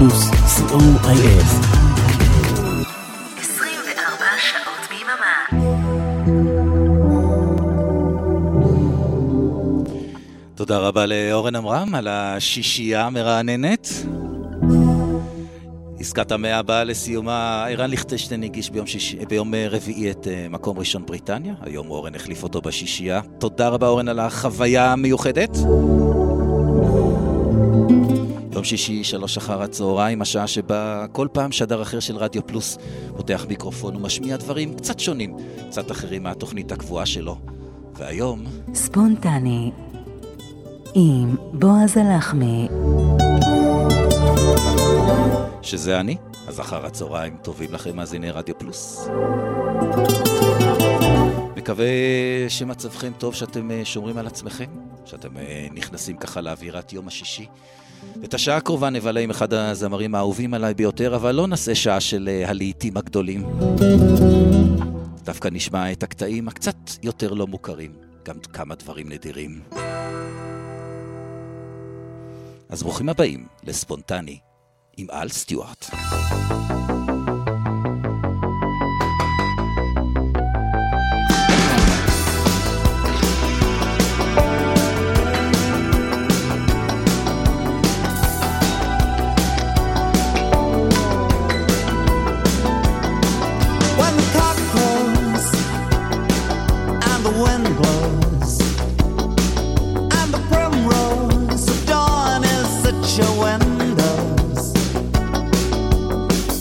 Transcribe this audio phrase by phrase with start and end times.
[0.00, 1.44] פלוס, co.il.
[3.38, 5.36] 24 שעות ביממה.
[10.54, 13.88] תודה רבה לאורן עמרם על השישייה המרעננת.
[15.98, 19.14] עסקת המאה הבאה לסיומה, ערן ליכטשטיין הגיש ביום, שיש...
[19.14, 23.20] ביום רביעי את uh, מקום ראשון בריטניה, היום אורן החליף אותו בשישייה.
[23.38, 25.56] תודה רבה אורן על החוויה המיוחדת.
[28.60, 32.78] יום שישי, שלוש אחר הצהריים, השעה שבה כל פעם שדר אחר של רדיו פלוס
[33.16, 35.36] פותח מיקרופון ומשמיע דברים קצת שונים,
[35.68, 37.36] קצת אחרים מהתוכנית הקבועה שלו.
[37.94, 38.44] והיום...
[38.74, 39.70] ספונטני
[40.94, 42.68] עם בועז הלחמי
[45.62, 46.16] שזה אני,
[46.48, 49.08] אז אחר הצהריים טובים לכם מאזיני רדיו פלוס.
[51.56, 51.86] מקווה
[52.48, 54.70] שמצבכם טוב, שאתם אה, שומרים על עצמכם,
[55.04, 57.46] שאתם אה, נכנסים ככה לאווירת יום השישי.
[58.24, 62.28] את השעה הקרובה נבלה עם אחד הזמרים האהובים עליי ביותר, אבל לא נעשה שעה של
[62.32, 63.44] אה, הלהיטים הגדולים.
[65.24, 67.92] דווקא נשמע את הקטעים הקצת יותר לא מוכרים,
[68.24, 69.60] גם כמה דברים נדירים.
[72.68, 74.38] אז ברוכים הבאים לספונטני
[74.96, 75.90] עם אל סטיוארט.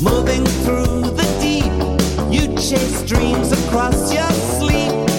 [0.01, 1.65] moving through the deep.
[2.31, 5.09] You chase dreams across your sleep.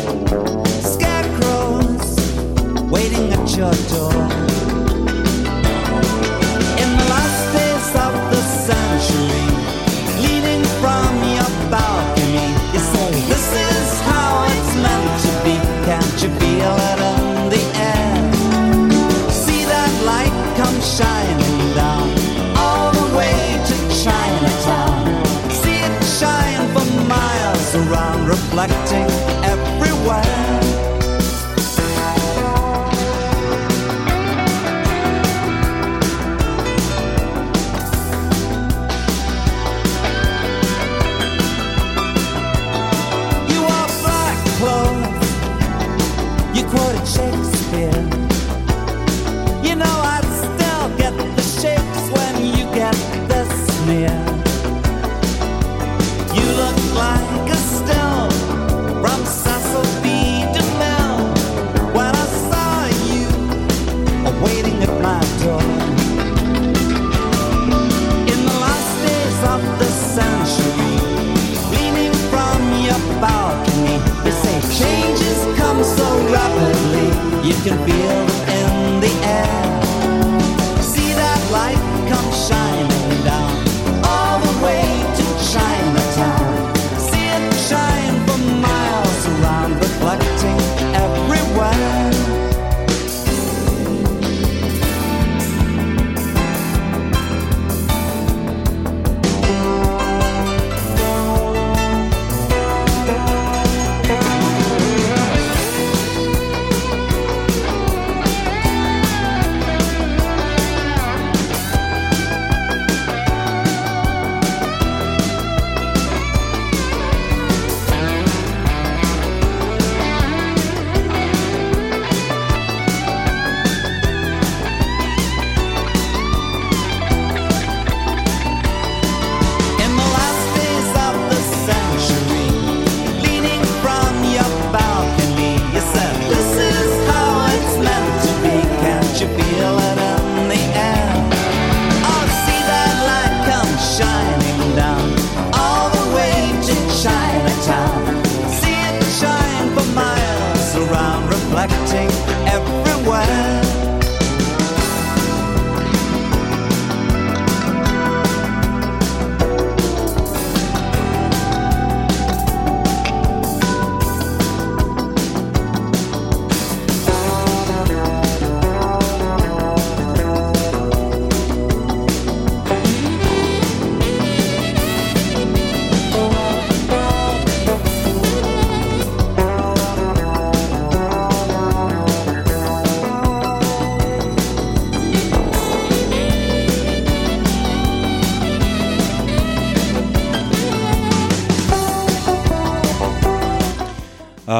[0.82, 2.16] Scarecrows
[2.90, 4.49] waiting at your door.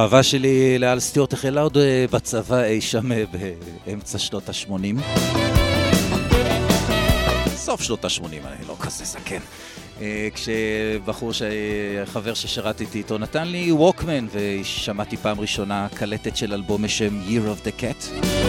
[0.00, 3.24] האהבה שלי לאל סטיורט החלה עוד אה, בצבא אי שם אה,
[3.86, 5.02] באמצע שנות ה-80.
[7.54, 9.40] סוף שנות ה-80, אני לא כזה זקן.
[10.00, 11.32] אה, כשבחור.
[12.04, 17.66] חבר ששירתי איתו נתן לי ווקמן, ושמעתי פעם ראשונה קלטת של אלבום בשם Year of
[17.66, 18.39] the Cat.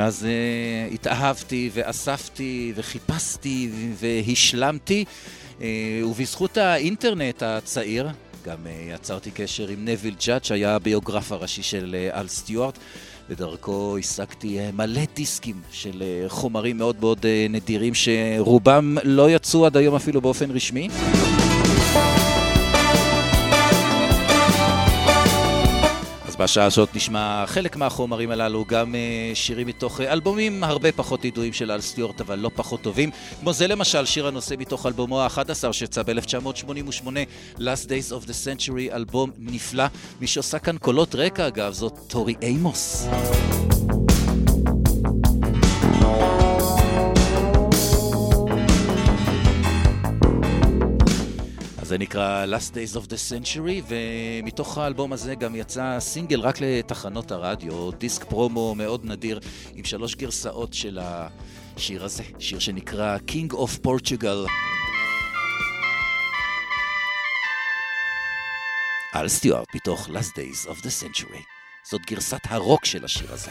[0.00, 5.04] ואז uh, התאהבתי ואספתי וחיפשתי והשלמתי,
[5.58, 5.62] uh,
[6.04, 8.08] ובזכות האינטרנט הצעיר,
[8.44, 12.78] גם uh, יצרתי קשר עם נביל ג'אד, שהיה הביוגרף הראשי של אל סטיוארט.
[13.30, 20.20] ודרכו השגתי מלא דיסקים של חומרים מאוד מאוד נדירים שרובם לא יצאו עד היום אפילו
[20.20, 20.88] באופן רשמי.
[26.40, 28.96] בשעה הזאת נשמע חלק מהחומרים הללו, גם uh,
[29.36, 33.10] שירים מתוך uh, אלבומים הרבה פחות ידועים של אל סטיורט, אבל לא פחות טובים.
[33.40, 37.06] כמו זה למשל, שיר הנושא מתוך אלבומו ה-11 שיצא ב-1988,
[37.58, 39.84] Last Days of the Century, אלבום נפלא.
[40.20, 43.06] מי שעושה כאן קולות רקע, אגב, זאת טורי אימוס.
[51.90, 57.32] זה נקרא Last Days of the Century, ומתוך האלבום הזה גם יצא סינגל רק לתחנות
[57.32, 59.40] הרדיו, דיסק פרומו מאוד נדיר,
[59.74, 64.50] עם שלוש גרסאות של השיר הזה, שיר שנקרא King of Portugal.
[69.12, 71.42] על סטיוארט מתוך Last Days of the Century.
[71.90, 73.50] זאת גרסת הרוק של השיר הזה.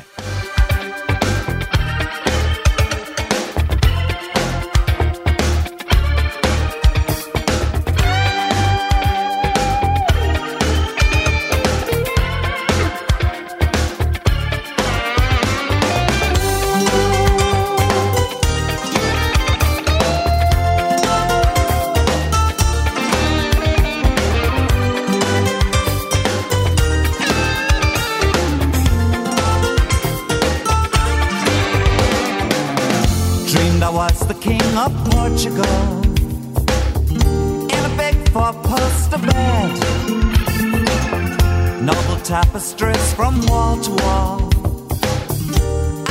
[42.30, 44.40] Tapestries from wall to wall,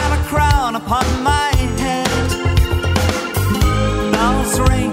[0.03, 2.29] and a crown upon my head.
[4.13, 4.93] Bells ring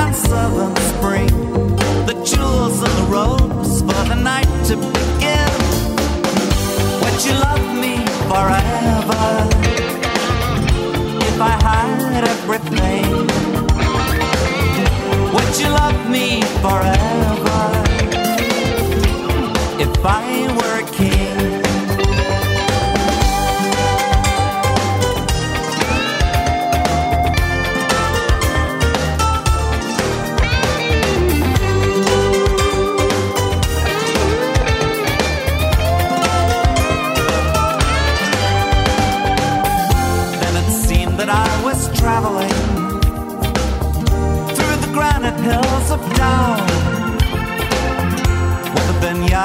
[0.00, 1.28] and servants bring
[2.06, 5.52] the jewels and the robes for the night to begin.
[7.02, 7.94] Would you love me
[8.30, 10.01] forever
[11.42, 13.06] I had everything?
[15.34, 17.62] Would you love me forever
[19.84, 20.22] if I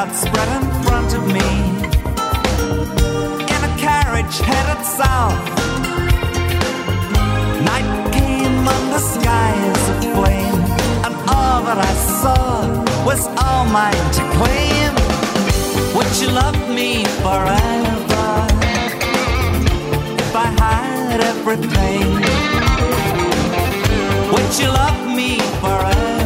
[0.08, 1.50] vineyard spread in front of me.
[3.56, 5.50] In a carriage headed south.
[7.64, 10.62] Night came on the skies aflame,
[11.06, 14.94] and all that I saw was all mine to claim.
[15.96, 18.48] Would you love me forever
[20.24, 22.08] if I had everything?
[24.32, 26.16] Would you love me forever?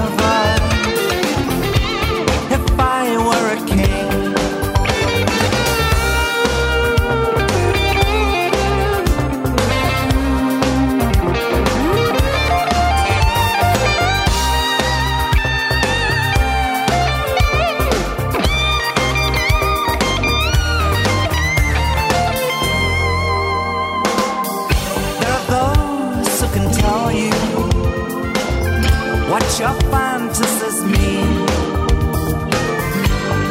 [29.60, 31.46] your fantasies mean.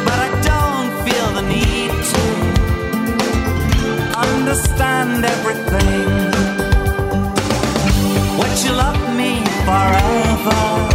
[0.05, 2.23] But I don't feel the need to
[4.27, 6.07] understand everything.
[8.37, 9.31] Would you love me
[9.65, 10.90] forever?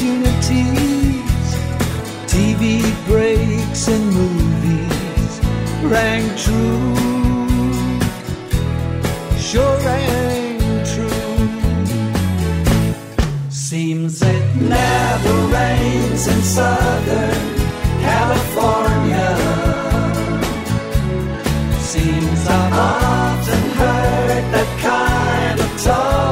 [0.00, 1.46] Opportunities,
[2.26, 5.40] TV breaks and movies
[5.84, 6.96] rang true.
[9.38, 11.48] Sure rang true.
[13.50, 17.56] Seems it never rains in Southern
[18.00, 19.36] California.
[21.78, 26.29] Seems I've often heard that kind of talk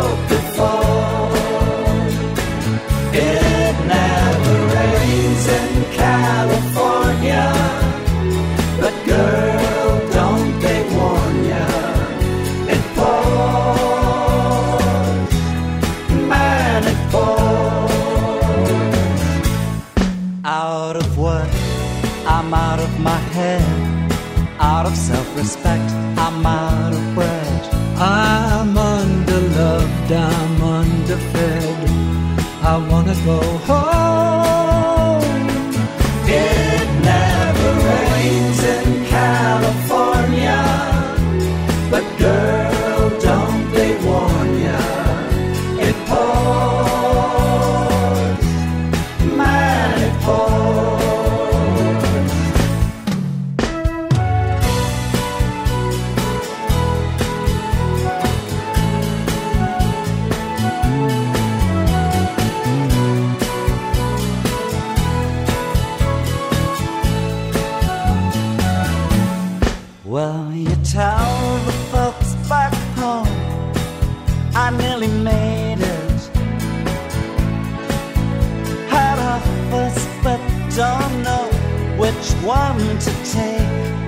[82.49, 84.01] one to take.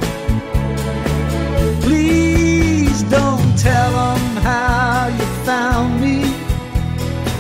[1.83, 6.17] Please don't tell them how you found me.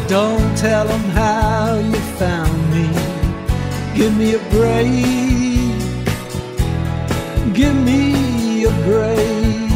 [0.07, 2.87] Don't tell them how you found me.
[3.97, 5.07] Give me a break.
[7.55, 9.71] Give me a break.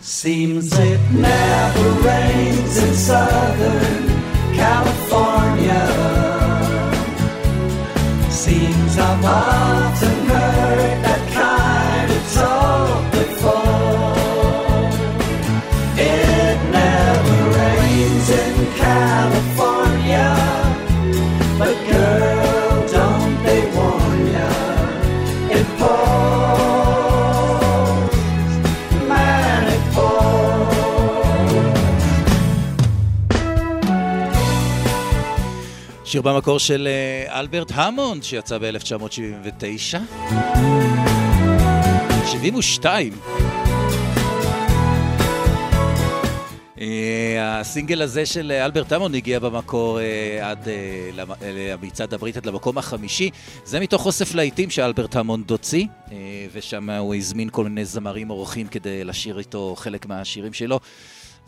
[0.00, 4.06] Seems it never rains in Southern
[4.54, 4.93] California.
[36.14, 39.98] שיר במקור של אה, אלברט המונד, שיצא ב-1979.
[42.26, 43.12] 72.
[46.80, 49.98] אה, הסינגל הזה של אה, אלברט המונד הגיע במקור
[50.42, 50.68] עד
[51.12, 53.30] למ- למצעד הבריטית למקום החמישי.
[53.64, 55.86] זה מתוך אוסף להיטים שאלברט המונד הוציא,
[56.52, 60.80] ושם הוא הזמין כל מיני זמרים אורחים כדי לשיר איתו חלק מהשירים שלו.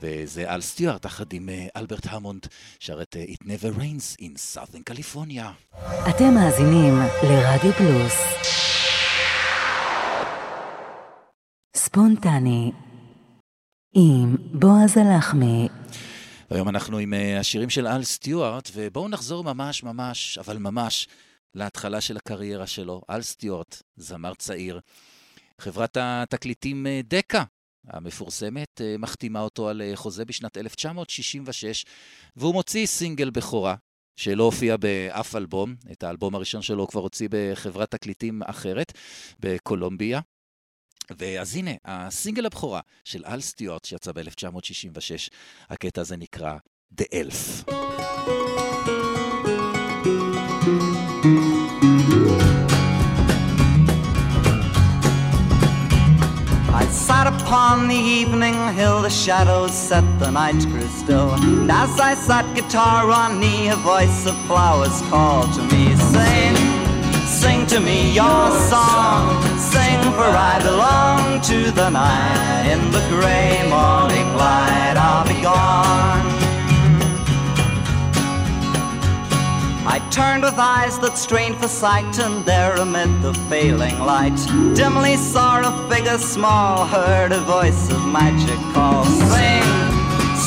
[0.00, 2.46] וזה אל סטיוארט, יחד עם אה, אלברט המונד,
[2.78, 5.76] שר את אה, It Never Rains in Southern California.
[6.10, 8.14] אתם מאזינים לרדיו פלוס.
[11.76, 12.72] ספונטני
[13.94, 15.68] עם בועז הלחמי.
[16.50, 21.08] והיום אנחנו עם אה, השירים של אל סטיוארט, ובואו נחזור ממש ממש, אבל ממש,
[21.54, 23.02] להתחלה של הקריירה שלו.
[23.10, 24.80] אל סטיוארט, זמר צעיר.
[25.60, 27.44] חברת התקליטים דקה
[27.86, 31.84] המפורסמת אה, מחתימה אותו על אה, חוזה בשנת 1966,
[32.36, 33.74] והוא מוציא סינגל בכורה.
[34.16, 38.92] שלא הופיע באף אלבום, את האלבום הראשון שלו הוא כבר הוציא בחברת תקליטים אחרת,
[39.40, 40.20] בקולומביה.
[41.10, 45.30] ואז הנה, הסינגל הבכורה של אל סטיוארט שיצא ב-1966,
[45.70, 46.56] הקטע הזה נקרא
[47.00, 47.72] The Elf.
[56.90, 61.30] Sat upon the evening hill, the shadows set, the night grew still.
[61.34, 66.56] And as I sat guitar on knee, a voice of flowers called to me, Sing,
[67.26, 69.42] sing to me your song.
[69.58, 72.70] Sing, for I belong to the night.
[72.72, 76.35] In the gray morning light, I'll be gone.
[79.88, 84.36] I turned with eyes that strained for sight, and there amid the failing light,
[84.74, 89.04] dimly saw a figure small, heard a voice of magic call.
[89.04, 89.70] Sing,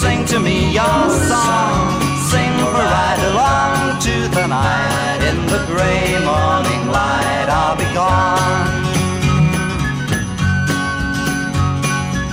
[0.02, 2.00] sing to me your song.
[2.30, 5.22] Sing for right along to the night.
[5.30, 8.69] In the gray morning light, I'll be gone.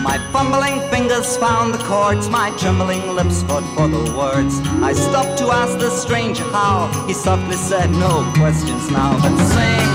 [0.07, 4.55] My fumbling fingers found the chords, my trembling lips fought for the words.
[4.81, 6.87] I stopped to ask the stranger how.
[7.09, 9.91] He softly said, No questions now, but sing,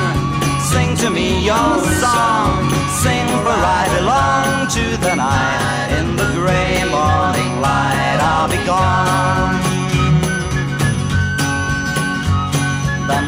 [0.71, 1.71] sing to me your
[2.03, 2.59] song.
[3.01, 5.89] Sing for I belong to the night.
[5.99, 9.30] In the gray morning light, I'll be gone.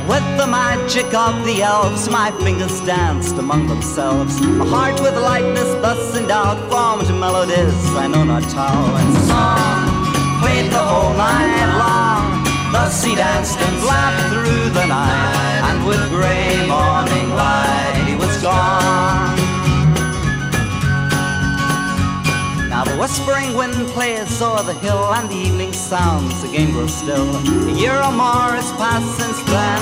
[0.07, 4.41] With the magic of the elves, my fingers danced among themselves.
[4.41, 10.03] My heart with lightness thus endowed formed melodies I know not how, and song
[10.41, 12.43] played the whole night long.
[12.73, 15.02] Thus he danced and laughed through the night,
[23.03, 27.27] whispering wind plays o'er the hill And the evening sounds again grow still.
[27.35, 29.81] A year or more has passed since then.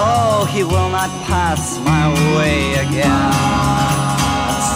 [0.00, 2.04] Oh, he will not pass my
[2.36, 3.32] way again.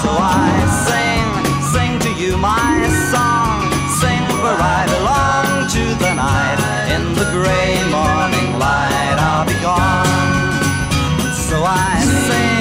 [0.01, 0.11] So
[0.45, 0.53] I
[0.88, 1.29] sing,
[1.73, 2.77] sing to you my
[3.12, 3.64] song.
[4.01, 6.61] Sing for right along to the night.
[6.95, 11.33] In the gray morning light I'll be gone.
[11.49, 11.97] So I
[12.29, 12.56] sing,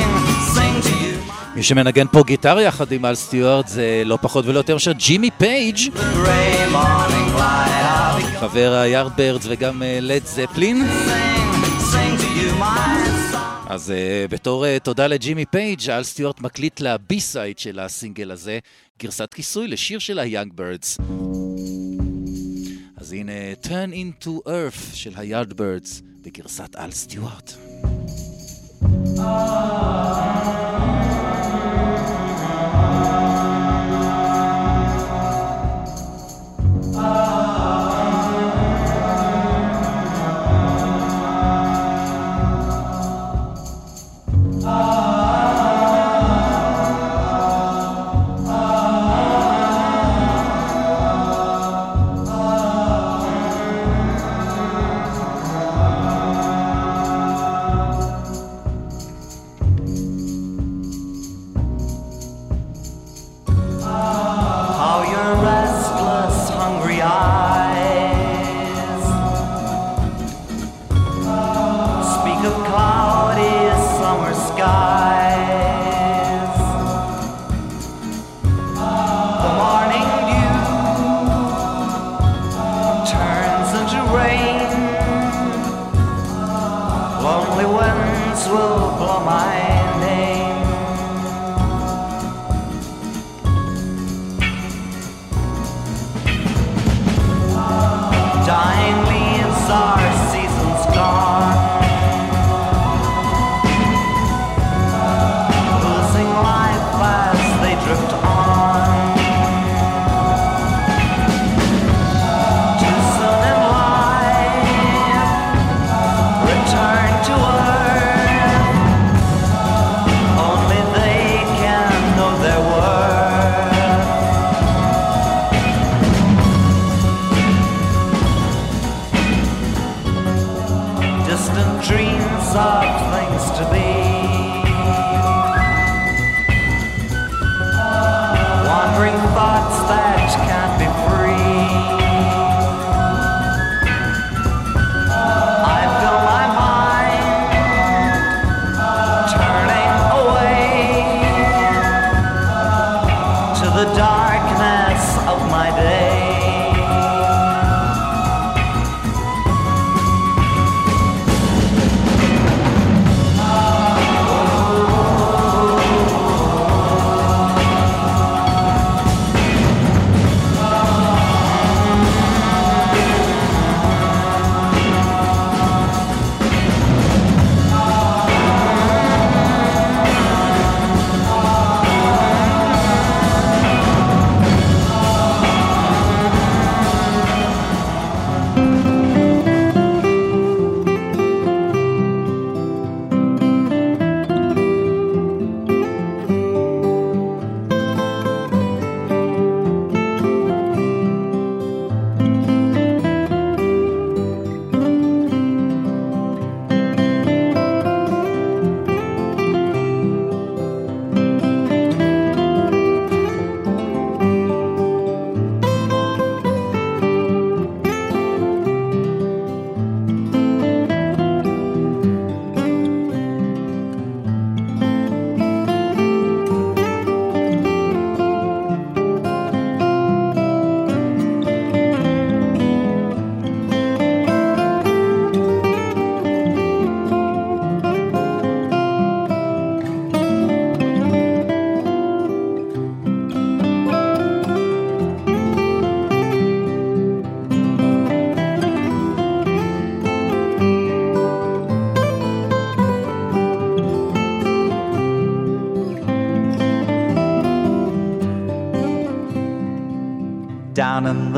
[1.55, 5.29] מי שמנגן פה גיטר יחד עם אל סטיוארט זה לא פחות ולא יותר מאשר ג'ימי
[5.37, 5.77] פייג',
[8.39, 10.83] חבר היארדברדס וגם לד זפלין.
[13.67, 18.59] אז uh, בתור uh, תודה לג'ימי פייג', אל סטיוארט מקליט לבי סייד של הסינגל הזה,
[19.01, 20.19] גרסת כיסוי לשיר של
[20.55, 20.97] בירדס.
[22.97, 23.31] אז הנה,
[23.63, 27.53] Turn into Earth של היארדברדס בגרסת אל סטיוארט.
[29.17, 31.14] How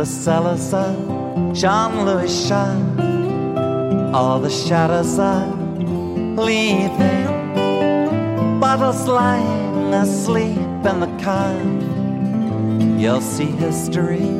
[0.07, 2.99] Of Jean Louis Chave,
[4.15, 5.47] all the shadows are
[6.37, 7.27] leaving.
[8.57, 11.53] Bottles lying asleep in the car.
[12.97, 14.31] You'll see history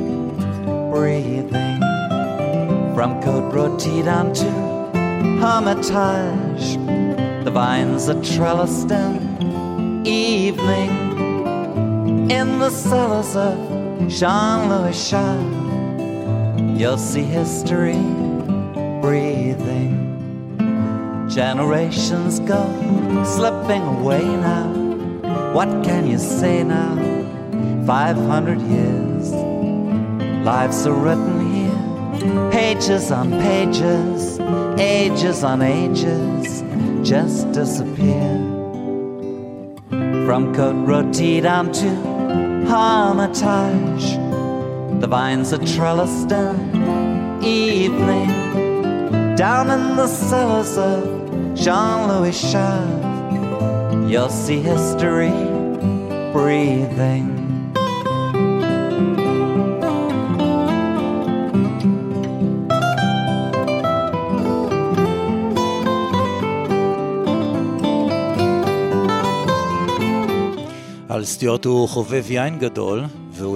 [0.90, 1.80] breathing
[2.96, 4.50] from Côte Rôtie down to
[5.42, 6.78] Hermitage.
[7.44, 10.92] The vines are trellised in evening
[12.32, 13.58] in the cellars of
[14.08, 15.57] Jean Louis Chave.
[16.78, 17.98] You'll see history
[19.02, 19.98] breathing.
[21.28, 22.62] Generations go
[23.26, 24.68] slipping away now.
[25.54, 26.96] What can you say now?
[27.88, 29.32] 500 years.
[30.46, 34.40] Lives are written here, pages on pages,
[34.80, 36.62] ages on ages,
[37.02, 38.38] just disappear.
[40.28, 41.90] From Côte Rôtie down to
[42.70, 44.27] Hermitage,
[45.02, 48.32] the vines are trellised in evening.
[49.36, 51.04] Down in the cellars of
[51.56, 55.38] Jean Louis Chave, you'll see history
[56.34, 57.38] breathing.
[71.12, 73.04] אל סטיוארט הוא חובב יין גדול,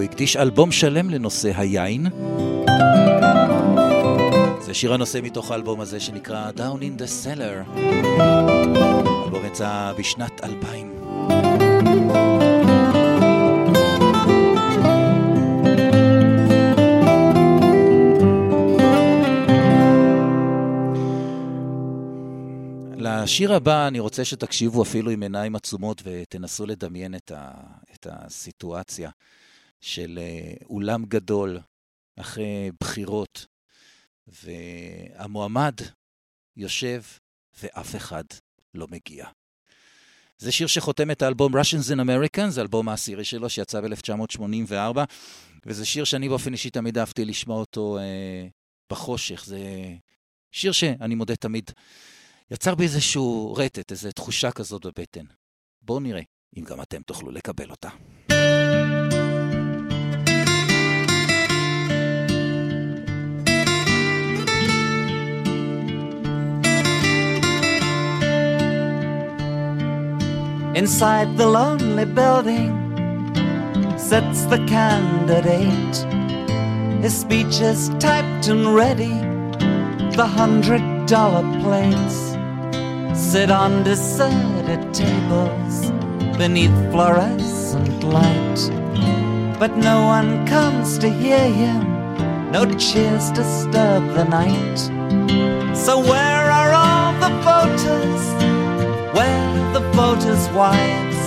[0.01, 2.07] והוא הקדיש אלבום שלם לנושא היין.
[4.61, 7.79] זה שיר הנושא מתוך האלבום הזה שנקרא Down in the Cellar.
[7.79, 10.93] האלבום יצא בשנת 2000.
[22.97, 27.51] לשיר הבא אני רוצה שתקשיבו אפילו עם עיניים עצומות ותנסו לדמיין את, ה,
[27.95, 29.09] את הסיטואציה
[29.81, 31.59] של אה, אולם גדול
[32.15, 33.45] אחרי בחירות,
[34.27, 35.75] והמועמד
[36.57, 37.01] יושב
[37.63, 38.23] ואף אחד
[38.73, 39.25] לא מגיע.
[40.37, 44.97] זה שיר שחותם את האלבום Russians in Americans, זה האלבום העשירי שלו שיצא ב-1984,
[45.65, 48.47] וזה שיר שאני באופן אישי תמיד אהבתי לשמוע אותו אה,
[48.89, 49.45] בחושך.
[49.45, 49.59] זה
[50.51, 51.71] שיר שאני מודה תמיד
[52.51, 55.25] יצר בי איזשהו רטט, איזו תחושה כזאת בבטן.
[55.81, 56.21] בואו נראה
[56.57, 57.89] אם גם אתם תוכלו לקבל אותה.
[70.73, 72.71] Inside the lonely building
[73.97, 75.97] sits the candidate.
[77.03, 79.19] His speech is typed and ready.
[80.15, 82.37] The hundred dollar plates
[83.13, 85.91] sit on deserted tables
[86.37, 88.59] beneath fluorescent light.
[89.59, 91.81] But no one comes to hear him,
[92.49, 94.77] no cheers disturb the night.
[95.75, 98.40] So, where are all the voters?
[99.93, 101.21] Voters' wives?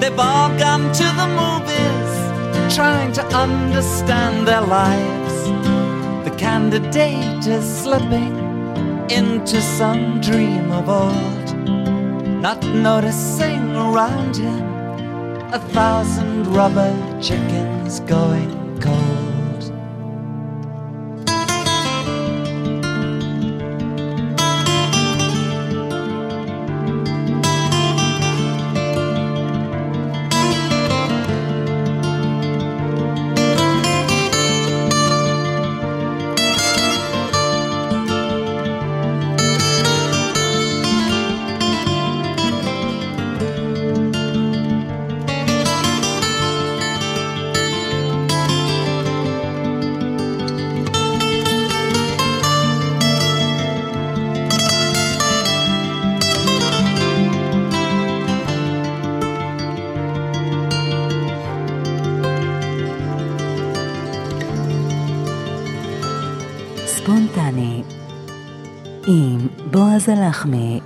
[0.00, 5.34] They've all gone to the movies, trying to understand their lives.
[6.28, 8.36] The candidate is slipping
[9.10, 11.56] into some dream of old,
[12.42, 14.66] not noticing around him
[15.52, 19.15] a thousand rubber chickens going cold.
[70.08, 70.80] עליזה לחמי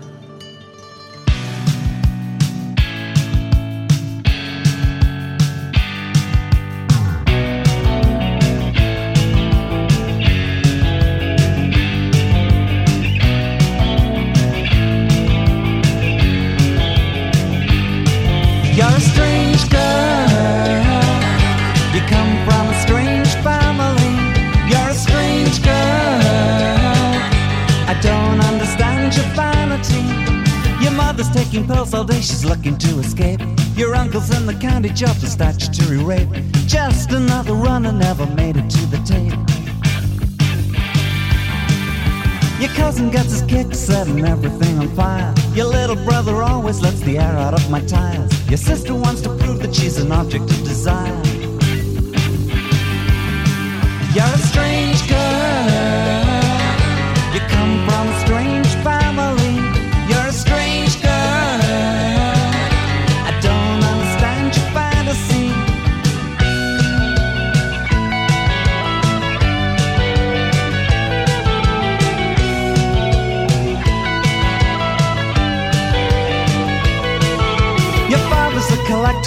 [32.40, 33.40] she's looking to escape.
[33.76, 36.28] Your uncle's in the county jail for statutory rape.
[36.66, 39.38] just another runner, never made it to the tape.
[42.60, 45.34] Your cousin gets his kick, setting everything on fire.
[45.54, 48.30] Your little brother always lets the air out of my tires.
[48.48, 51.22] Your sister wants to prove that she's an object of desire.
[54.14, 55.29] You're a strange girl.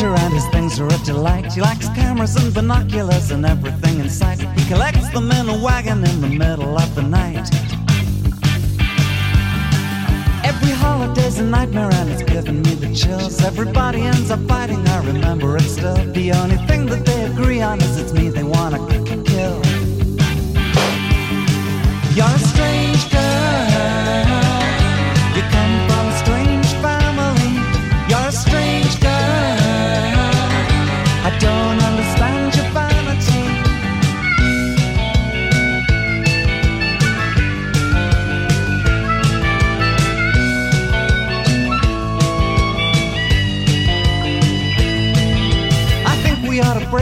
[0.09, 1.53] And his things are a delight.
[1.53, 4.39] He likes cameras and binoculars and everything in sight.
[4.57, 7.47] He collects them in a wagon in the middle of the night.
[10.43, 13.41] Every holiday's a nightmare and it's giving me the chills.
[13.43, 15.95] Everybody ends up fighting, I remember it still.
[15.95, 18.79] The only thing that they agree on is it's me they wanna
[19.25, 19.82] kill.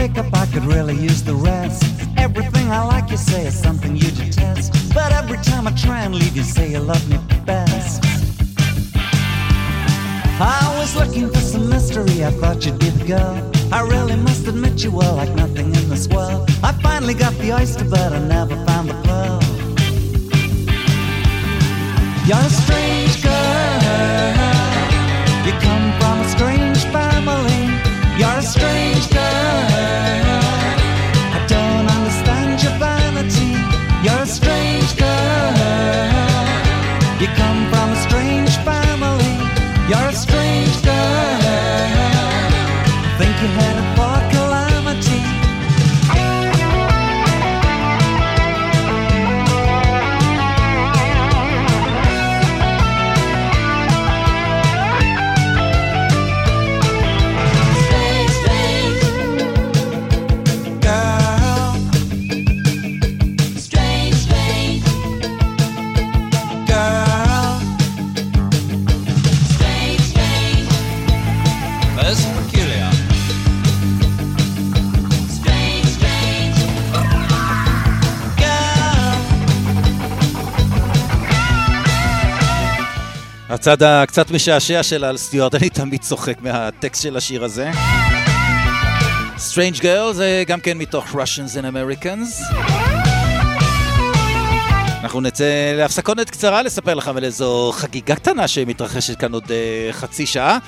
[0.02, 0.34] We ought to break up.
[0.34, 1.84] I could really use the rest.
[2.16, 4.94] Everything I like you say is something you detest.
[4.94, 8.02] But every time I try and leave, you say you love me best.
[10.40, 12.24] I was looking for some mystery.
[12.24, 13.50] I thought you'd be the girl.
[13.72, 16.50] I really must admit you were like nothing in this world.
[16.62, 19.40] I finally got the oyster, but I never found the pearl.
[22.26, 23.82] You're a strange girl.
[25.46, 27.62] You come from a strange family.
[28.18, 29.11] You're a strange
[83.62, 87.70] הצד הקצת משעשע של אל סטיוארט, אני תמיד צוחק מהטקסט של השיר הזה.
[89.36, 92.54] Strange Girl זה גם כן מתוך Russians and Americans.
[95.02, 100.26] אנחנו נצא להפסקונת קצרה לספר לכם על איזו חגיגה קטנה שמתרחשת כאן עוד uh, חצי
[100.26, 100.58] שעה,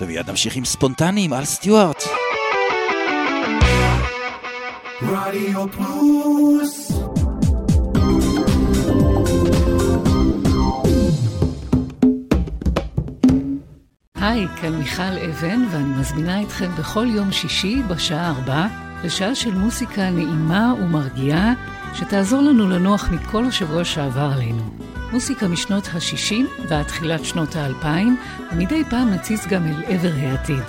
[0.00, 2.04] ומיד נמשיך עם ספונטניים, אל סטיוארט.
[5.02, 6.95] רדיו פלוס
[14.26, 18.66] היי, כאן מיכל אבן, ואני מזמינה אתכם בכל יום שישי בשעה ארבע
[19.04, 21.54] לשעה של מוסיקה נעימה ומרגיעה,
[21.94, 24.62] שתעזור לנו לנוח מכל השבוע שעבר עלינו.
[25.12, 27.86] מוסיקה משנות ה-60 ועד תחילת שנות ה-2000,
[28.52, 30.64] ומדי פעם נציץ גם אל עבר העתיד.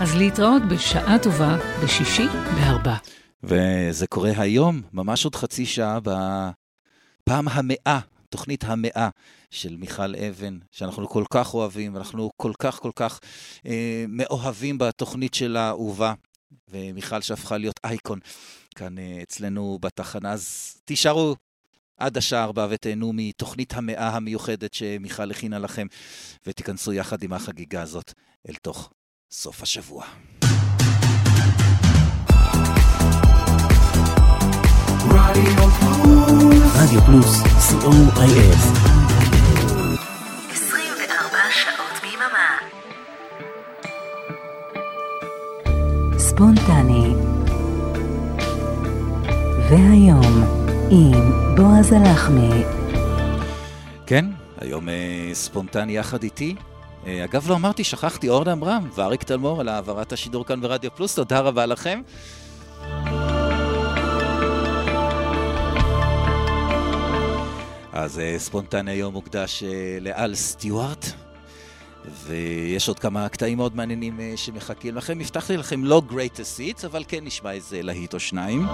[0.00, 2.94] אז להתראות בשעה טובה בשישי בארבע.
[3.42, 7.98] וזה קורה היום, ממש עוד חצי שעה, בפעם המאה,
[8.34, 9.08] תוכנית המאה
[9.50, 13.20] של מיכל אבן, שאנחנו כל כך אוהבים, אנחנו כל כך כל כך
[13.66, 16.14] אה, מאוהבים בתוכנית של האהובה,
[16.68, 18.18] ומיכל שהפכה להיות אייקון
[18.74, 21.36] כאן אה, אצלנו בתחנה, אז תישארו
[21.96, 25.86] עד השעה ארבע ותהנו מתוכנית המאה המיוחדת שמיכל הכינה לכם,
[26.46, 28.12] ותיכנסו יחד עם החגיגה הזאת
[28.48, 28.92] אל תוך
[29.30, 30.06] סוף השבוע.
[35.10, 36.23] רדיו פלוס
[36.82, 38.56] רדיו פלוס, co.il.
[40.52, 42.58] 24 שעות ביממה.
[46.18, 47.14] ספונטני.
[49.70, 50.44] והיום,
[50.90, 52.62] עם בועז הלחמי.
[54.06, 54.24] כן,
[54.60, 54.94] היום אה,
[55.32, 56.54] ספונטני יחד איתי.
[57.06, 61.14] אה, אגב, לא אמרתי, שכחתי, אורנה עמרם ואריק תלמור על העברת השידור כאן ברדיו פלוס,
[61.14, 62.00] תודה רבה לכם.
[67.96, 71.06] אז אה, ספונטני היום מוקדש אה, לאל סטיוארט,
[72.24, 75.20] ויש עוד כמה קטעים מאוד מעניינים אה, שמחכים לכם.
[75.20, 78.66] הבטחתי לכם לא greatest hits, אבל כן נשמע איזה להיט או שניים.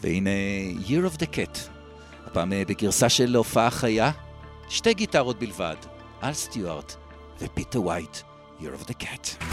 [0.00, 0.30] והנה
[0.86, 1.58] Year of the Cat,
[2.26, 4.10] הפעם בגרסה של הופעה חיה,
[4.68, 5.76] שתי גיטרות בלבד,
[6.22, 6.94] אל סטיוארט
[7.40, 8.16] ופיטר ווייט,
[8.60, 9.44] Year of the Cat.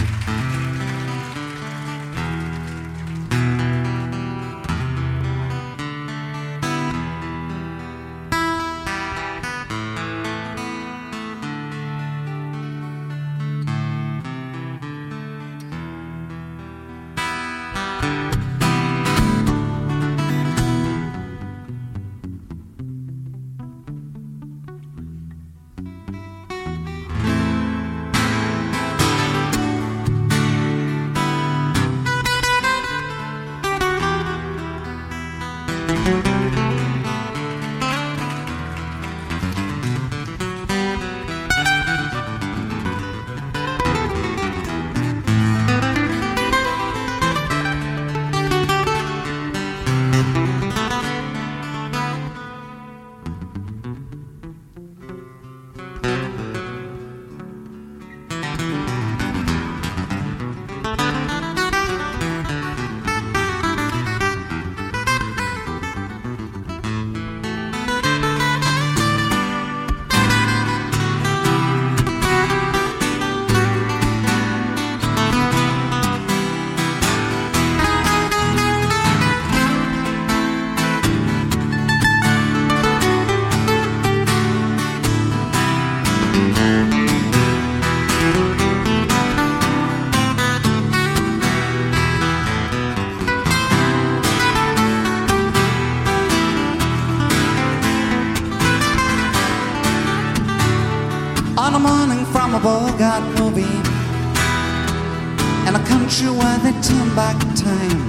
[107.16, 108.02] Back time.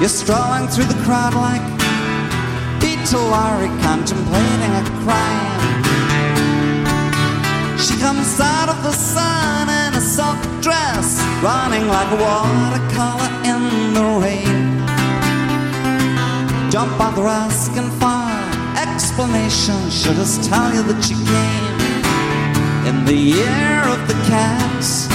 [0.00, 1.62] You're strolling through the crowd like
[2.80, 3.18] Peter
[3.82, 5.80] contemplating a crime.
[7.76, 13.94] She comes out of the sun in a soft dress Running like a watercolor in
[13.94, 14.78] the rain.
[16.70, 18.30] Don't bother asking for
[18.78, 21.80] explanation She'll just tell you that she came.
[22.86, 25.09] In the year of the cat.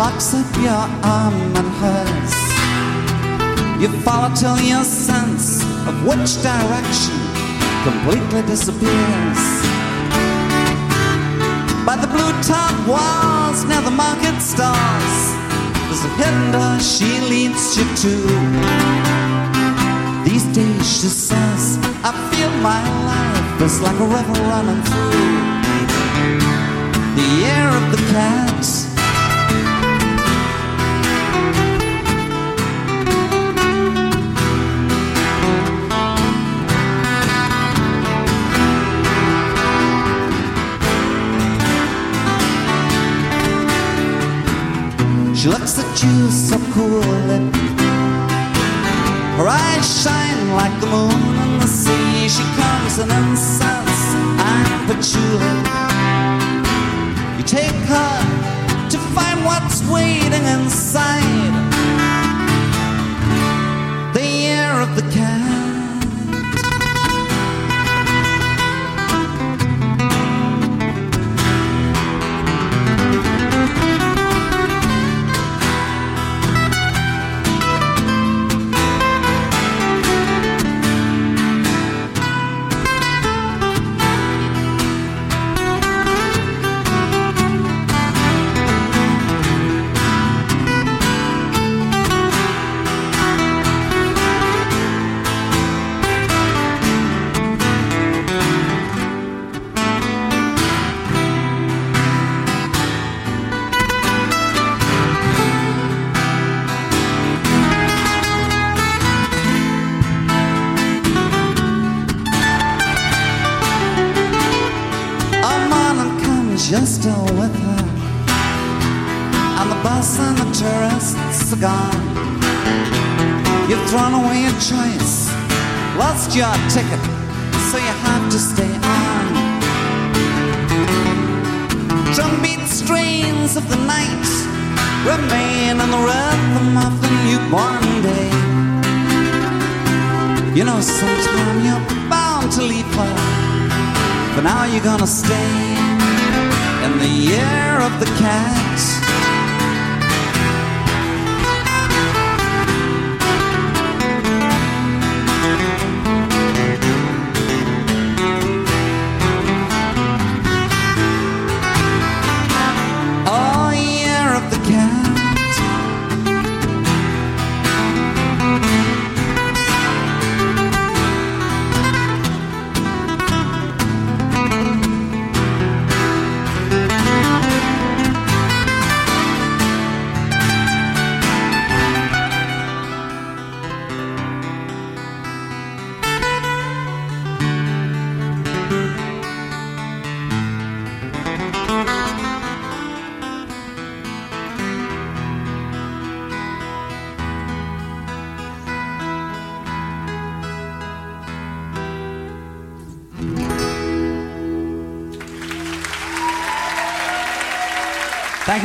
[0.00, 0.16] Up
[0.56, 0.72] your
[1.04, 2.32] arm and hers.
[3.82, 7.20] You follow till your sense of which direction
[7.84, 9.42] completely disappears.
[11.84, 15.16] By the blue top walls near the market stalls,
[15.84, 18.14] there's a hidden she leads you to.
[20.24, 25.10] These days, she says, I feel my life is like a river running through
[27.16, 28.89] the air of the cat.
[46.02, 47.40] You so coolly.
[49.36, 52.28] Her eyes shine like the moon on the sea.
[52.28, 54.02] She comes in incense
[54.50, 55.54] and patchouli.
[57.36, 61.69] You take her to find what's waiting inside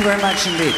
[0.06, 0.74] very much indeed.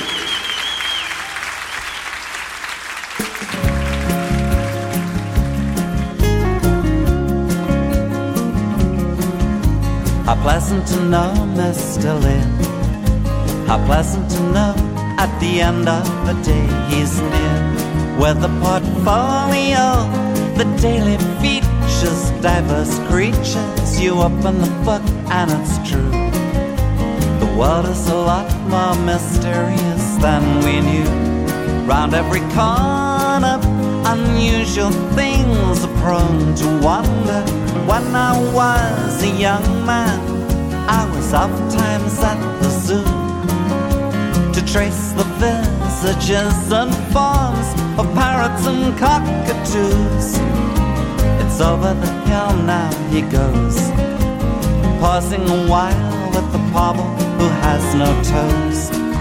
[10.25, 12.19] How pleasant to know, Mr.
[12.23, 12.49] Lynn.
[13.67, 14.75] How pleasant to know
[15.19, 17.57] at the end of the day he's near.
[18.23, 19.85] With the portfolio,
[20.57, 24.01] the daily features, diverse creatures.
[24.01, 26.18] You open the book and it's true.
[27.59, 31.11] World is a lot more mysterious than we knew.
[31.89, 33.59] Round every corner,
[34.07, 37.43] unusual things are prone to wonder.
[37.85, 40.21] When I was a young man,
[40.89, 43.03] I was oftentimes at the zoo
[44.53, 50.39] to trace the visages and forms of parrots and cockatoos.
[51.43, 53.91] It's over the hill now he goes,
[55.01, 58.81] pausing a while with the pobble who has no toes.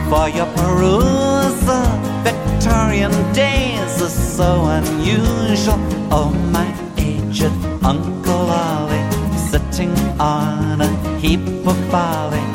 [0.10, 1.88] For your perusal,
[2.24, 5.80] Victorian days are so unusual.
[6.12, 7.54] Oh, my aged
[7.84, 9.04] Uncle Arly,
[9.52, 12.46] sitting on a heap of barley.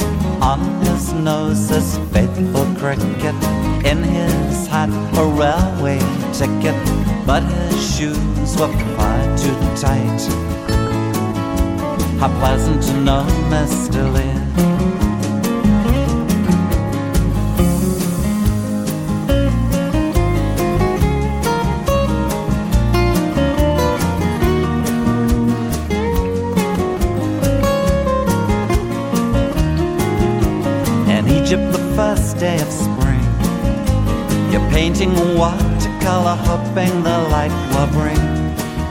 [0.40, 3.36] On his nose is faithful cricket,
[3.84, 4.90] in his hat
[5.22, 6.00] a railway
[6.32, 6.74] ticket,
[7.24, 10.20] but his shoes were far too tight.
[12.18, 14.12] How pleasant to know Mr.
[14.14, 14.71] Lear.
[34.82, 38.22] Painting watercolor, hoping the light will bring.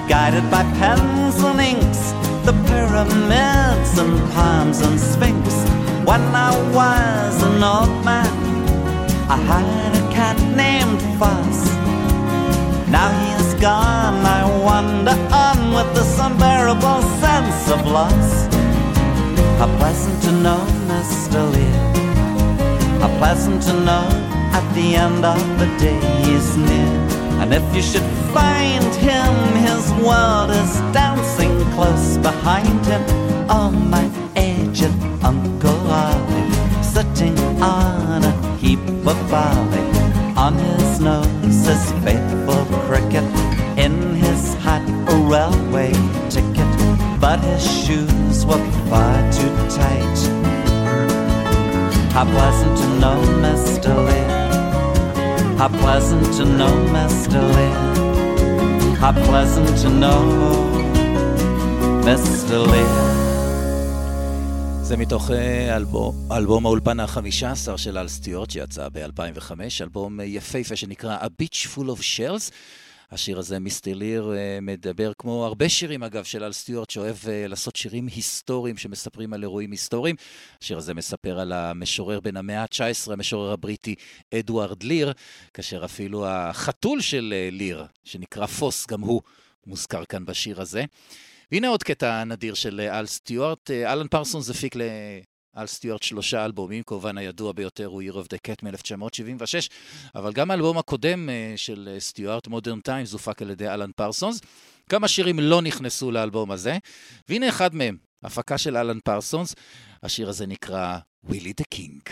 [0.08, 2.02] Guided by pens and inks,
[2.48, 5.46] the pyramids and palms and sphinx.
[6.08, 8.32] When I was an old man,
[9.36, 11.60] I had a cat named Foss.
[12.96, 18.32] Now he's gone, I wander on with this unbearable sense of loss.
[19.60, 21.40] How pleasant to know Mr.
[21.54, 21.80] Lear.
[23.02, 26.92] How pleasant to know at the end of the day he's near.
[27.42, 29.34] And if you should find him,
[29.68, 33.04] his world is dancing close behind him.
[33.50, 34.94] Oh, my aged
[35.24, 36.44] Uncle Arly,
[36.84, 38.80] sitting on a heap
[39.12, 39.86] of barley.
[40.38, 43.26] On his nose is faithful cricket,
[43.78, 45.94] in his hat a railway
[46.30, 46.72] ticket,
[47.20, 50.18] but his shoes were far too tight.
[52.14, 53.96] How pleasant to know Mr.
[54.08, 54.41] Lear.
[55.62, 57.40] How pleasant to know Mr.
[57.56, 57.82] Lear.
[59.02, 60.22] How pleasant to know
[62.08, 62.58] Mr.
[62.72, 63.22] Lear.
[64.82, 69.52] זה מתוך אה, אלבום, אלבום האולפן ה-15 של אל סטיוארט שיצא ב-2005,
[69.82, 72.52] אלבום אה, יפהפה שנקרא A Beach Full of Shells.
[73.12, 77.48] השיר הזה, מיסטר ליר, אה, מדבר כמו הרבה שירים אגב של אל סטיוארט, שאוהב אה,
[77.48, 80.16] לעשות שירים היסטוריים שמספרים על אירועים היסטוריים.
[80.62, 83.96] השיר הזה מספר על המשורר בן המאה ה-19, המשורר הבריטי
[84.34, 85.14] אדוארד ליר,
[85.54, 89.22] כאשר אפילו החתול של אה, ליר, שנקרא פוס, גם הוא
[89.68, 90.84] מוזכר כאן בשיר הזה.
[91.52, 93.72] והנה עוד קטע נדיר של אל סטיוארט.
[93.72, 94.76] אלן פרסונס הפיק
[95.58, 99.70] לאל סטיוארט שלושה אלבומים, כמובן הידוע ביותר הוא Year of the Cat מ-1976,
[100.16, 104.42] אבל גם האלבום הקודם אה, של אה, סטיוארט, Modern Times, הופק על ידי אלן פרסונס.
[104.90, 106.78] כמה שירים לא נכנסו לאלבום הזה,
[107.30, 109.56] והנה אחד מהם, הפקה של אלן פרסונס.
[110.04, 110.98] השיר הזה נקרא
[111.30, 112.10] "Willie the King".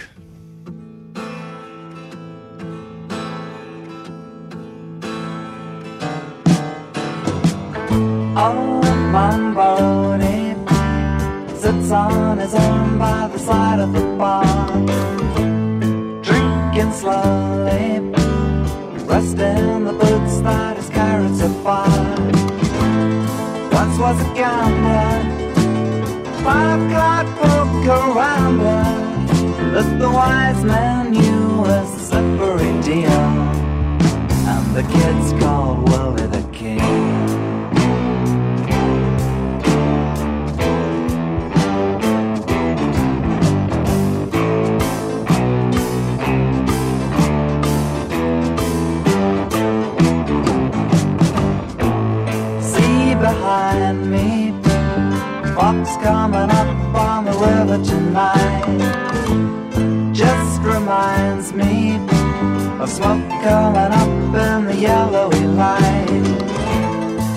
[8.45, 10.28] Old man Bodie
[11.59, 14.45] sits on his own by the side of the bar,
[16.21, 17.99] drinking slowly,
[19.05, 22.35] resting the boots that his carrots have fired.
[23.73, 25.11] Once was a gambler,
[26.45, 28.89] five card poker rambler,
[29.73, 33.25] that the wise man knew was a slippery deal,
[34.51, 36.48] and the kids called Willie the
[55.89, 58.63] Fox coming up on the river tonight.
[60.13, 61.95] Just reminds me
[62.79, 66.07] of smoke coming up in the yellowy light.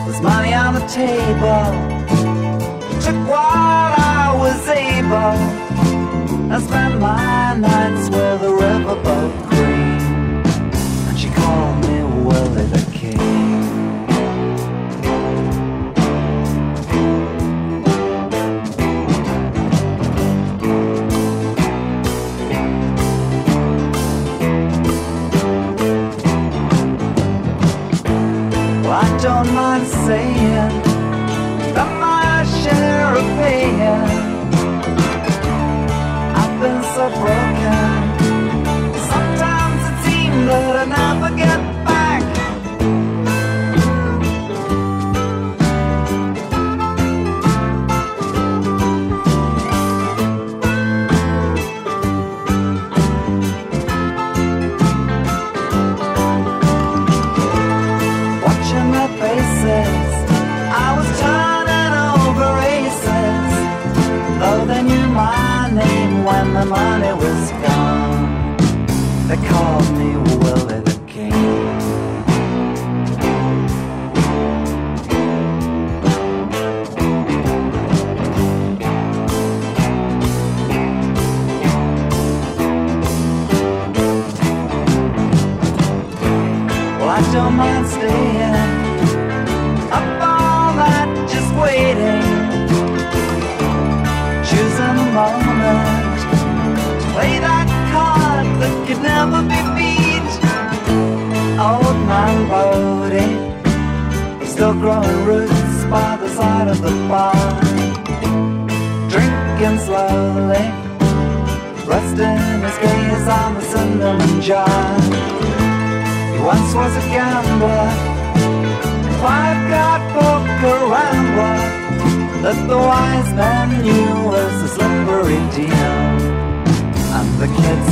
[0.05, 1.65] There's money on the table,
[3.01, 5.39] took what I was able.
[6.53, 10.43] I spent my nights with a riverboat queen,
[11.09, 13.32] and she called me Willie the King.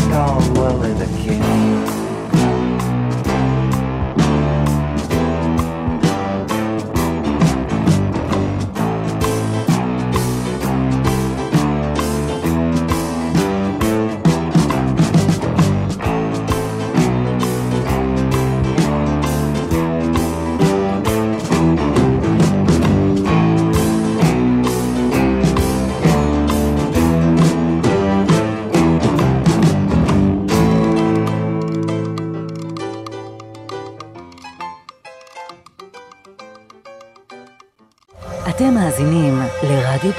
[0.01, 1.99] Kids called Willie the King.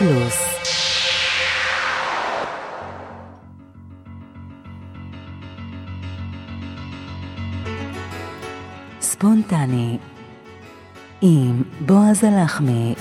[0.01, 0.39] פלוס.
[9.01, 9.97] ספונטני
[11.21, 12.95] עם בועז הלחמי.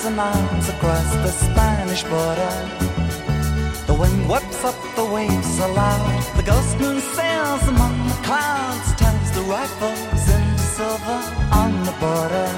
[0.00, 2.52] miles and miles across the Spanish border.
[3.86, 6.36] The wind whips up the waves aloud.
[6.36, 11.20] The ghost moon sails among the clouds, turns the rifles in silver
[11.52, 12.48] on the border.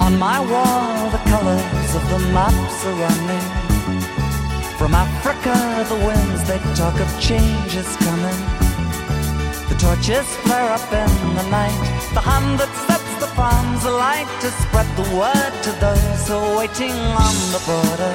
[0.00, 3.57] On my wall, the colors of the maps are running.
[4.78, 5.54] From Africa,
[5.88, 8.40] the winds they talk of change is coming.
[9.68, 11.82] The torches flare up in the night.
[12.14, 16.56] The hand that sets the palms alight to spread the word to those who are
[16.58, 18.14] waiting on the border.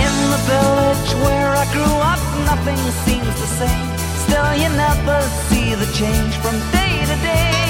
[0.00, 3.88] In the village where I grew up, nothing seems the same.
[4.24, 5.20] Still, you never
[5.52, 7.63] see the change from day to day.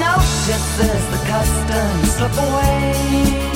[0.00, 3.52] Notices the customs slip away.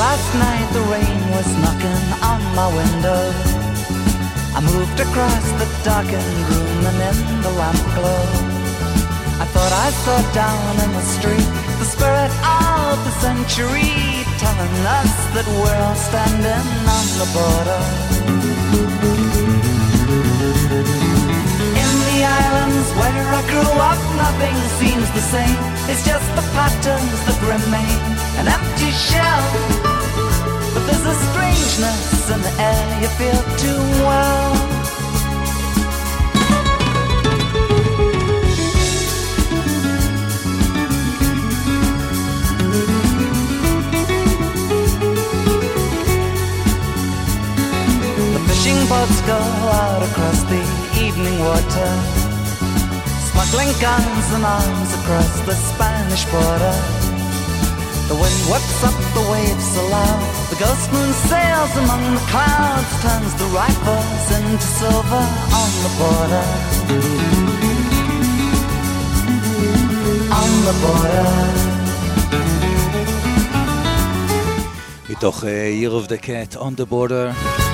[0.00, 3.22] Last night the rain was knocking on my window.
[4.56, 8.24] I moved across the darkened room and in the lamp glow.
[9.42, 11.59] I thought I saw down in the street
[12.00, 17.82] spirit of the century telling us that we're all standing on the border.
[21.76, 25.60] In the islands where I grew up, nothing seems the same.
[25.92, 28.00] It's just the patterns that remain,
[28.40, 29.44] an empty shell.
[30.72, 34.79] But there's a strangeness in the air you feel too well.
[48.89, 50.57] boats go out across the
[50.97, 51.89] evening water,
[53.29, 56.73] smuggling guns and arms across the Spanish border.
[58.09, 62.89] The wind whips up the waves so loud, the ghost moon sails among the clouds,
[63.05, 65.25] turns the rifles into silver
[65.61, 66.45] on the border.
[70.41, 71.75] On the border.
[75.09, 77.68] מתוך אה, Year of the Cat, On the Border.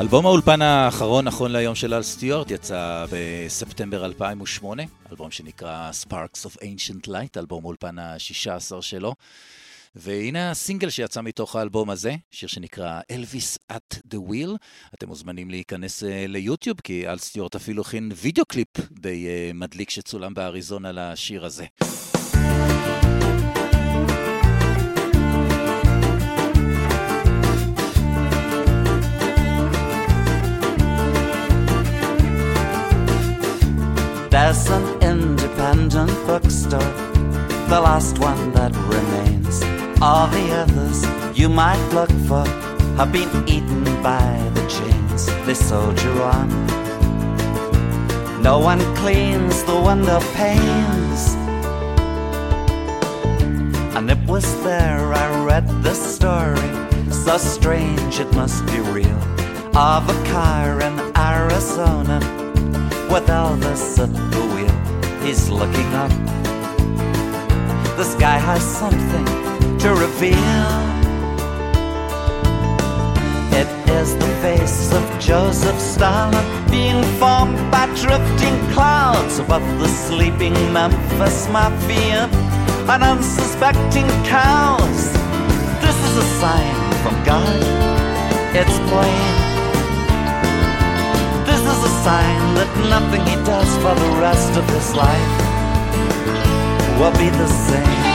[0.00, 6.56] אלבום האולפן האחרון נכון להיום של אל סטיוארט יצא בספטמבר 2008, אלבום שנקרא Sparks of
[6.60, 9.14] Ancient Light, אלבום האולפן ה-16 שלו.
[9.94, 14.56] והנה הסינגל שיצא מתוך האלבום הזה, שיר שנקרא Elvis at the Wheel.
[14.94, 19.90] אתם מוזמנים להיכנס אה, ליוטיוב, כי אל סטיוארט אפילו הכין וידאו קליפ די אה, מדליק
[19.90, 21.64] שצולם באריזונה לשיר הזה.
[34.40, 36.94] There's an independent bookstore,
[37.68, 39.60] the last one that remains.
[40.00, 41.04] All the others
[41.36, 42.46] you might look for
[42.96, 45.26] have been eaten by the chains.
[45.44, 46.48] They soldier on.
[48.40, 51.34] No one cleans the window panes.
[53.96, 56.70] And it was there I read the story,
[57.10, 59.20] so strange it must be real,
[59.76, 62.47] of a car in Arizona
[63.10, 65.22] with Elvis at the wheel.
[65.24, 66.10] He's looking up.
[67.96, 69.26] This guy has something
[69.78, 70.68] to reveal.
[73.60, 80.54] It is the face of Joseph Stalin being formed by drifting clouds above the sleeping
[80.72, 82.28] Memphis Mafia
[82.92, 85.12] and unsuspecting cows.
[85.80, 87.62] This is a sign from God.
[88.54, 89.47] It's plain.
[92.04, 95.34] Sign that nothing he does for the rest of his life
[96.98, 98.07] will be the same.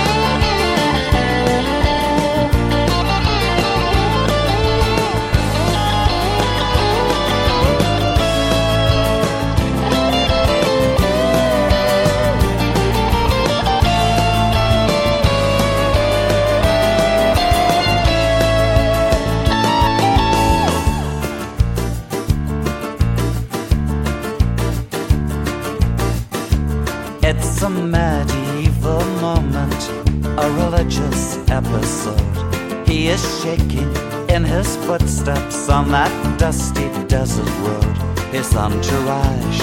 [35.93, 37.95] That dusty desert road.
[38.33, 39.61] His entourage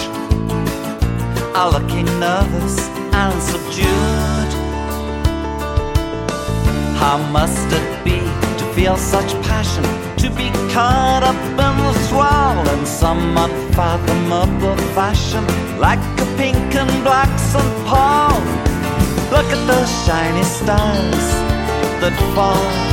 [1.58, 2.78] are looking nervous
[3.22, 4.50] and subdued.
[7.02, 8.20] How must it be
[8.60, 9.82] to feel such passion?
[10.22, 15.44] To be caught up in the thrall in some unfathomable fashion,
[15.80, 17.74] like a pink and black St.
[17.88, 18.38] Paul.
[19.34, 21.26] Look at those shiny stars
[22.00, 22.89] that fall.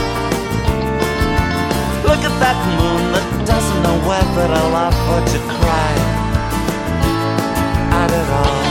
[2.08, 5.91] Look at that moon that doesn't know whether to laugh or to cry
[8.01, 8.66] at all.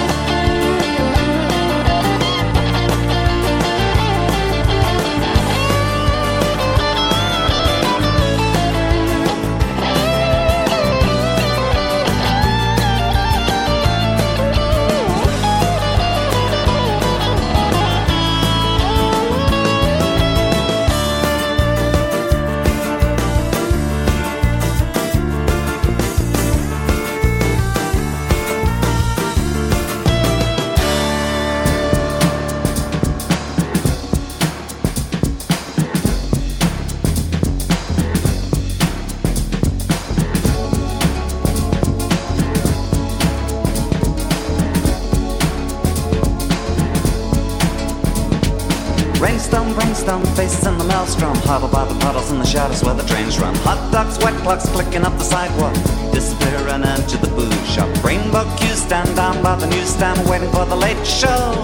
[49.75, 51.37] Brimstone faces in the maelstrom.
[51.45, 53.55] Huddled by the puddles in the shadows where the trains run.
[53.67, 55.75] Hot dogs, wet clocks clicking up the sidewalk.
[56.13, 57.89] Disappearing into the booze shop.
[58.05, 61.55] Rainbow cues stand down by the newsstand waiting for the late show.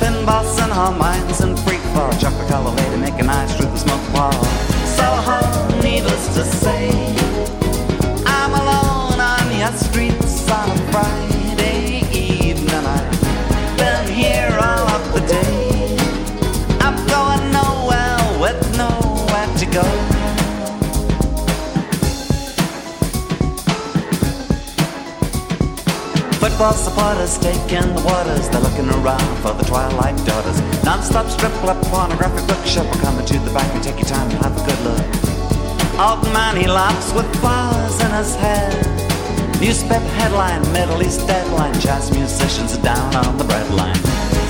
[0.00, 2.12] Pinballs and her minds and freak fall.
[2.18, 4.32] Chocolate color lady making eyes through the smoke wall.
[4.96, 5.38] Soho,
[5.82, 6.90] needless to say.
[8.26, 12.84] I'm alone on your streets on a Friday evening.
[12.84, 14.81] I've been here all
[26.40, 28.50] Football supporters taking the waters.
[28.50, 30.60] They're looking around for the twilight daughters.
[30.84, 32.84] Non-stop strip club, pornographic bookshop.
[32.84, 35.06] We're coming to the back and take your time and have a good look.
[35.98, 38.68] Old man, he laughs with flowers in his hair.
[39.58, 41.72] Newspaper headline, Middle East deadline.
[41.80, 43.96] Jazz musicians are down on the breadline.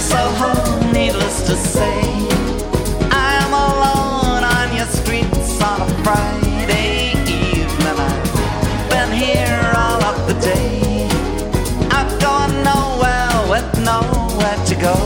[0.01, 0.18] So
[0.93, 2.01] needless to say,
[5.65, 7.99] on a Friday evening.
[7.99, 11.09] I've been here all of the day.
[11.91, 14.97] I'm going nowhere with nowhere to go.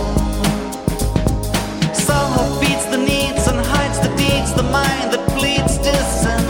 [1.92, 6.45] Soho feeds the needs and hides the deeds, the mind that bleeds disenchanted.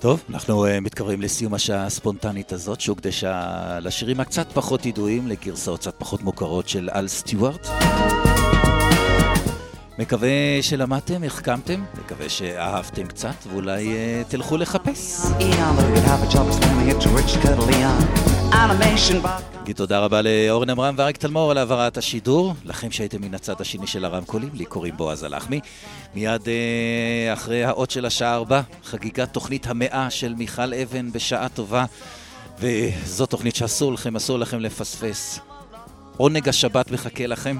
[0.00, 5.94] טוב, אנחנו uh, מתקרבים לסיום השעה הספונטנית הזאת, שהוקדשה לשירים הקצת פחות ידועים, לגרסאות קצת
[5.98, 7.66] פחות מוכרות של אל סטיוארט.
[10.00, 10.28] מקווה
[10.62, 15.26] שלמדתם, החכמתם, מקווה שאהבתם קצת, ואולי uh, תלכו לחפש.
[19.62, 22.54] נגיד תודה רבה לאורן עמרם ואריק תלמור על העברת השידור.
[22.64, 25.60] לכם שהייתם מן הצד השני של הרמקולים, לי קוראים בועז הלחמי.
[26.14, 31.84] מיד אה, אחרי האות של השעה ארבע, חגיגת תוכנית המאה של מיכל אבן בשעה טובה.
[32.58, 35.49] וזו תוכנית שאסור לכם, אסור לכם לפספס.
[36.20, 37.56] עונג השבת מחכה לכם.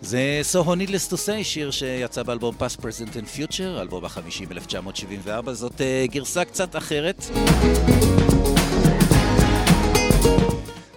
[0.00, 5.52] זה So Needless to Say, שיר שיצא באלבום Past Present and Future, אלבום החמישי ב-1974,
[5.52, 7.24] זאת uh, גרסה קצת אחרת.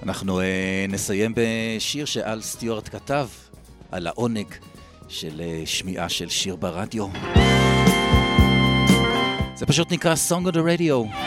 [0.03, 0.43] אנחנו uh,
[0.89, 3.27] נסיים בשיר שאל סטיוארט כתב
[3.91, 4.47] על העונג
[5.09, 7.07] של uh, שמיעה של שיר ברדיו.
[9.55, 11.21] זה פשוט נקרא Song on the Radio.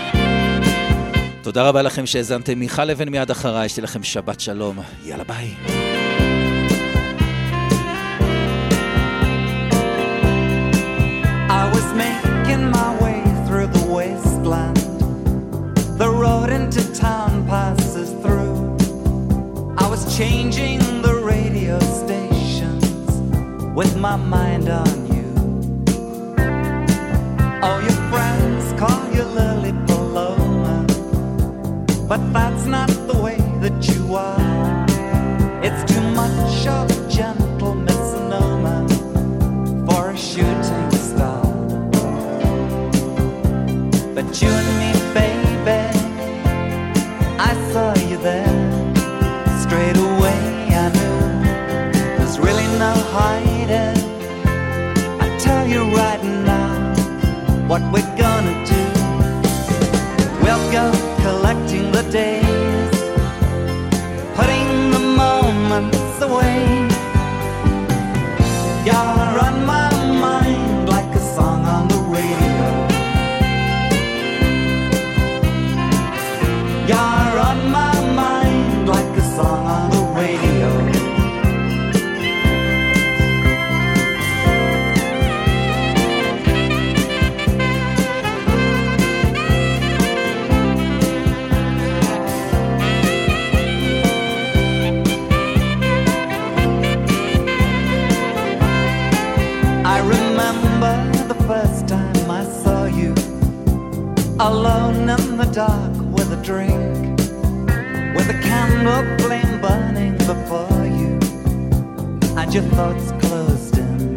[1.42, 2.58] תודה רבה לכם שהאזנתם.
[2.58, 4.78] מיכל אבן מיד אחריי, יש לי לכם שבת שלום.
[5.04, 5.54] יאללה ביי.
[20.20, 20.79] Changing
[23.80, 25.24] with my mind on you.
[27.62, 30.84] Oh, your friends call you Lily Paloma,
[32.06, 34.84] but that's not the way that you are.
[35.66, 38.86] It's too much of a gentle misnomer
[39.86, 41.42] for a shooting star.
[44.14, 44.69] But you
[57.70, 58.09] what we're
[112.54, 114.16] your thoughts closed in.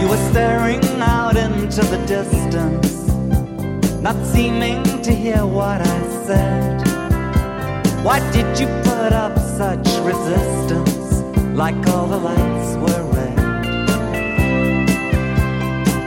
[0.00, 3.08] You were staring out into the distance,
[4.00, 6.80] not seeming to hear what I said.
[8.04, 11.22] Why did you put up such resistance
[11.56, 13.36] like all the lights were red?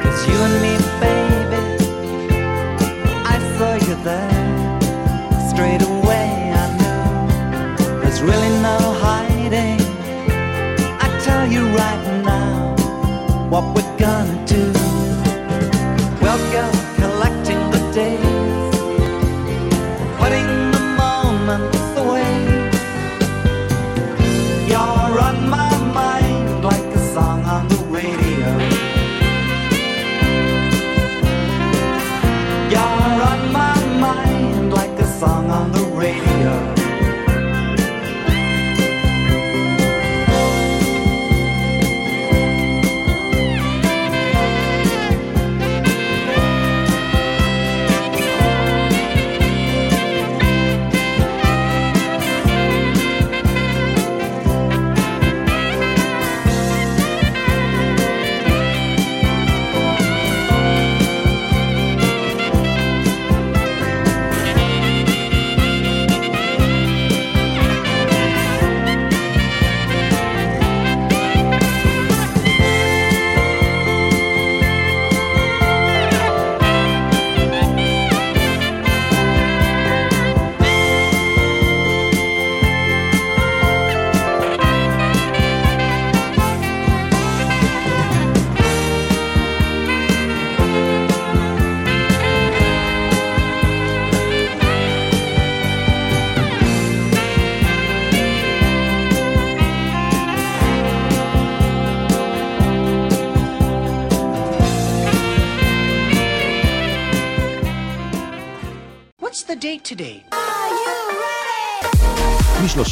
[0.01, 1.61] Cause you and me, baby,
[3.25, 5.49] I saw you there.
[5.49, 5.88] Straight away
[11.51, 12.08] you right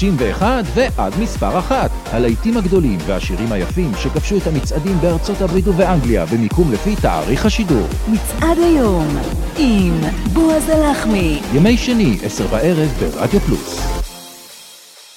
[0.03, 0.43] מ-31
[0.75, 1.91] ועד מספר אחת.
[2.11, 7.87] הלהיטים הגדולים והשירים היפים שכבשו את המצעדים בארצות הברית ובאנגליה במיקום לפי תאריך השידור.
[8.07, 9.07] מצעד היום
[9.57, 10.01] עם
[10.33, 11.39] בועז הלחמי.
[11.53, 13.86] ימי שני, עשר בערב ברדיו פלוס.